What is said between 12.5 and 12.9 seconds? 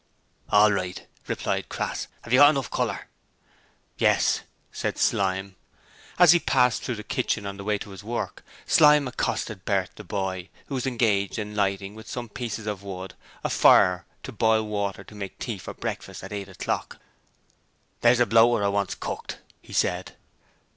of